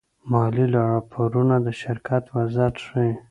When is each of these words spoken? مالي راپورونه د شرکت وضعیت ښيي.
مالي 0.31 0.65
راپورونه 0.77 1.55
د 1.65 1.67
شرکت 1.81 2.23
وضعیت 2.35 2.75
ښيي. 2.85 3.13